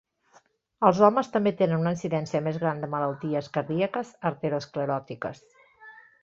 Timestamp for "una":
1.83-1.91